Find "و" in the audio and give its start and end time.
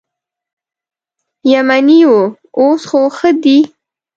2.13-2.17